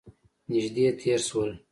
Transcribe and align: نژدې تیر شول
نژدې 0.51 0.85
تیر 0.99 1.19
شول 1.27 1.51